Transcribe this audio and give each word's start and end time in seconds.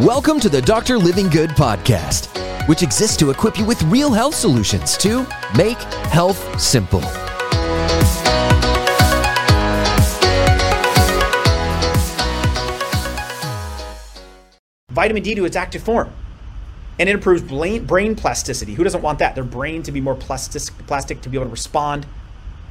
Welcome 0.00 0.40
to 0.40 0.48
the 0.48 0.62
Dr. 0.62 0.96
Livingood 0.96 1.48
podcast, 1.48 2.28
which 2.66 2.82
exists 2.82 3.18
to 3.18 3.28
equip 3.28 3.58
you 3.58 3.66
with 3.66 3.82
real 3.82 4.10
health 4.10 4.34
solutions 4.34 4.96
to 4.96 5.26
make 5.58 5.76
health 6.08 6.58
simple. 6.58 7.02
Vitamin 14.88 15.22
D 15.22 15.34
to 15.34 15.44
its 15.44 15.54
active 15.54 15.82
form. 15.82 16.10
And 16.98 17.06
it 17.06 17.12
improves 17.12 17.42
brain 17.42 18.16
plasticity. 18.16 18.72
Who 18.72 18.84
doesn't 18.84 19.02
want 19.02 19.18
that? 19.18 19.34
Their 19.34 19.44
brain 19.44 19.82
to 19.82 19.92
be 19.92 20.00
more 20.00 20.14
plastic, 20.14 20.62
plastic 20.86 21.20
to 21.20 21.28
be 21.28 21.36
able 21.36 21.44
to 21.44 21.50
respond. 21.50 22.06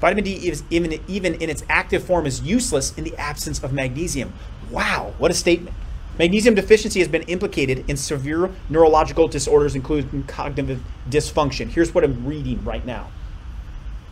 Vitamin 0.01 0.23
D, 0.23 0.50
is, 0.50 0.64
even, 0.71 1.00
even 1.07 1.36
in 1.36 1.51
its 1.51 1.64
active 1.69 2.04
form, 2.04 2.25
is 2.25 2.41
useless 2.41 2.97
in 2.97 3.04
the 3.04 3.15
absence 3.18 3.61
of 3.61 3.71
magnesium. 3.71 4.33
Wow, 4.71 5.14
what 5.19 5.29
a 5.29 5.36
statement. 5.36 5.75
Magnesium 6.19 6.54
deficiency 6.54 7.00
has 7.00 7.07
been 7.07 7.21
implicated 7.23 7.89
in 7.89 7.96
severe 7.96 8.51
neurological 8.69 9.29
disorders, 9.29 9.73
including 9.73 10.23
cognitive 10.23 10.82
dysfunction. 11.09 11.69
Here's 11.69 11.95
what 11.95 12.04
I'm 12.04 12.25
reading 12.25 12.61
right 12.65 12.86
now. 12.86 13.09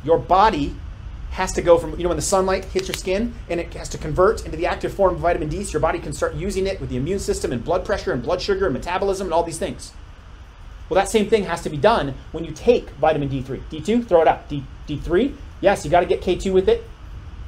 Your 0.05 0.17
body 0.17 0.73
has 1.31 1.51
to 1.51 1.61
go 1.61 1.77
from, 1.77 1.97
you 1.97 2.03
know, 2.03 2.07
when 2.07 2.15
the 2.15 2.21
sunlight 2.21 2.63
hits 2.63 2.87
your 2.87 2.95
skin 2.95 3.35
and 3.49 3.59
it 3.59 3.73
has 3.73 3.89
to 3.89 3.97
convert 3.97 4.45
into 4.45 4.55
the 4.55 4.65
active 4.65 4.93
form 4.93 5.15
of 5.15 5.19
vitamin 5.19 5.49
D 5.49 5.65
so 5.65 5.73
your 5.73 5.81
body 5.81 5.99
can 5.99 6.13
start 6.13 6.33
using 6.33 6.65
it 6.65 6.79
with 6.79 6.89
the 6.89 6.95
immune 6.95 7.19
system 7.19 7.51
and 7.51 7.61
blood 7.61 7.83
pressure 7.83 8.13
and 8.13 8.23
blood 8.23 8.41
sugar 8.41 8.67
and 8.67 8.73
metabolism 8.73 9.27
and 9.27 9.33
all 9.33 9.43
these 9.43 9.59
things. 9.59 9.91
Well, 10.87 10.95
that 10.95 11.09
same 11.09 11.29
thing 11.29 11.43
has 11.43 11.61
to 11.63 11.69
be 11.69 11.75
done 11.75 12.13
when 12.31 12.45
you 12.45 12.51
take 12.51 12.89
vitamin 12.91 13.27
D3. 13.27 13.63
D2, 13.69 14.07
throw 14.07 14.21
it 14.21 14.29
out. 14.29 14.47
D, 14.47 14.63
D3, 14.87 15.35
yes, 15.59 15.83
you 15.83 15.91
got 15.91 15.99
to 15.99 16.05
get 16.05 16.21
K2 16.21 16.53
with 16.53 16.69
it 16.69 16.85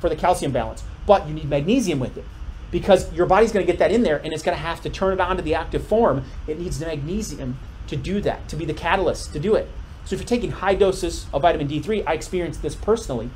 for 0.01 0.09
the 0.09 0.17
calcium 0.17 0.51
balance, 0.51 0.83
but 1.05 1.29
you 1.29 1.33
need 1.33 1.47
magnesium 1.47 2.01
with 2.01 2.17
it 2.17 2.25
because 2.71 3.11
your 3.13 3.25
body's 3.25 3.51
going 3.51 3.65
to 3.65 3.71
get 3.71 3.79
that 3.79 3.91
in 3.91 4.03
there 4.03 4.17
and 4.17 4.33
it's 4.33 4.43
going 4.43 4.55
to 4.55 4.61
have 4.61 4.81
to 4.81 4.89
turn 4.89 5.13
it 5.13 5.19
on 5.19 5.37
to 5.37 5.41
the 5.41 5.55
active 5.55 5.85
form. 5.85 6.23
It 6.47 6.59
needs 6.59 6.79
the 6.79 6.85
magnesium 6.85 7.57
to 7.87 7.95
do 7.95 8.21
that, 8.21 8.47
to 8.49 8.55
be 8.55 8.65
the 8.65 8.73
catalyst 8.73 9.33
to 9.33 9.39
do 9.39 9.55
it. 9.55 9.67
So 10.05 10.15
if 10.15 10.21
you're 10.21 10.27
taking 10.27 10.51
high 10.51 10.75
doses 10.75 11.25
of 11.33 11.41
vitamin 11.41 11.67
D3, 11.67 12.03
I 12.07 12.13
experienced 12.13 12.61
this 12.61 12.75
personally. 12.75 13.29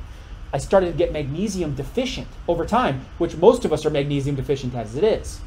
I 0.52 0.58
started 0.58 0.92
to 0.92 0.98
get 0.98 1.12
magnesium 1.12 1.74
deficient 1.74 2.28
over 2.46 2.64
time, 2.64 3.06
which 3.18 3.36
most 3.36 3.64
of 3.64 3.72
us 3.72 3.84
are 3.84 3.90
magnesium 3.90 4.36
deficient 4.36 4.74
as 4.74 4.94
it 4.94 5.02
is. 5.02 5.40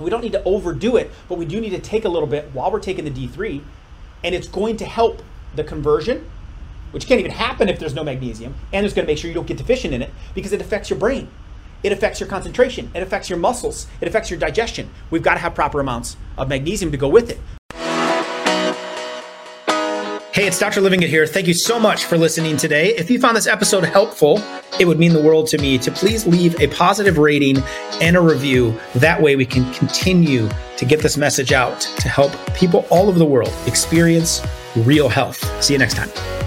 We 0.00 0.10
don't 0.10 0.22
need 0.22 0.32
to 0.32 0.42
overdo 0.44 0.96
it, 0.96 1.10
but 1.28 1.38
we 1.38 1.44
do 1.44 1.60
need 1.60 1.70
to 1.70 1.78
take 1.78 2.04
a 2.04 2.08
little 2.08 2.26
bit 2.26 2.50
while 2.52 2.70
we're 2.72 2.80
taking 2.80 3.04
the 3.04 3.10
D3, 3.10 3.62
and 4.24 4.34
it's 4.34 4.48
going 4.48 4.76
to 4.78 4.84
help 4.84 5.22
the 5.54 5.62
conversion, 5.62 6.28
which 6.90 7.06
can't 7.06 7.20
even 7.20 7.30
happen 7.30 7.68
if 7.68 7.78
there's 7.78 7.94
no 7.94 8.02
magnesium, 8.02 8.54
and 8.72 8.84
it's 8.84 8.94
going 8.94 9.06
to 9.06 9.10
make 9.10 9.18
sure 9.18 9.28
you 9.28 9.34
don't 9.34 9.46
get 9.46 9.58
deficient 9.58 9.94
in 9.94 10.02
it 10.02 10.10
because 10.34 10.52
it 10.52 10.60
affects 10.60 10.90
your 10.90 10.98
brain. 10.98 11.28
It 11.82 11.92
affects 11.92 12.20
your 12.20 12.28
concentration. 12.28 12.90
It 12.94 13.02
affects 13.02 13.28
your 13.28 13.38
muscles. 13.38 13.86
It 14.00 14.08
affects 14.08 14.30
your 14.30 14.38
digestion. 14.38 14.90
We've 15.10 15.22
got 15.22 15.34
to 15.34 15.40
have 15.40 15.54
proper 15.54 15.80
amounts 15.80 16.16
of 16.38 16.48
magnesium 16.48 16.90
to 16.92 16.98
go 16.98 17.08
with 17.08 17.30
it. 17.30 17.40
Hey, 20.32 20.46
it's 20.46 20.58
Dr. 20.58 20.80
Livingood 20.80 21.08
here. 21.08 21.26
Thank 21.26 21.46
you 21.46 21.52
so 21.52 21.78
much 21.78 22.06
for 22.06 22.16
listening 22.16 22.56
today. 22.56 22.96
If 22.96 23.10
you 23.10 23.20
found 23.20 23.36
this 23.36 23.46
episode 23.46 23.84
helpful, 23.84 24.42
it 24.80 24.86
would 24.86 24.98
mean 24.98 25.12
the 25.12 25.20
world 25.20 25.46
to 25.48 25.58
me 25.58 25.76
to 25.76 25.90
please 25.90 26.26
leave 26.26 26.58
a 26.58 26.68
positive 26.68 27.18
rating 27.18 27.58
and 28.00 28.16
a 28.16 28.20
review. 28.20 28.74
That 28.94 29.20
way 29.20 29.36
we 29.36 29.44
can 29.44 29.70
continue 29.74 30.48
to 30.78 30.84
get 30.86 31.00
this 31.00 31.18
message 31.18 31.52
out 31.52 31.82
to 31.82 32.08
help 32.08 32.32
people 32.54 32.86
all 32.88 33.08
over 33.08 33.18
the 33.18 33.26
world 33.26 33.52
experience 33.66 34.40
real 34.74 35.10
health. 35.10 35.38
See 35.62 35.74
you 35.74 35.78
next 35.78 35.96
time. 35.96 36.41